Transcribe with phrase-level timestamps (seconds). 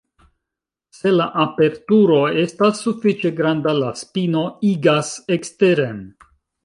[0.99, 6.01] Se la aperturo estas sufiĉe granda, la spino igas eksteren.